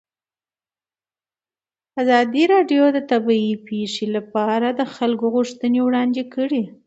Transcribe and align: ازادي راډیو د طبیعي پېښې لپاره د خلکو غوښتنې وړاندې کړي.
ازادي 2.01 2.43
راډیو 2.53 2.83
د 2.95 2.99
طبیعي 3.11 3.53
پېښې 3.67 4.05
لپاره 4.15 4.67
د 4.79 4.81
خلکو 4.95 5.25
غوښتنې 5.35 5.79
وړاندې 5.83 6.23
کړي. 6.33 6.63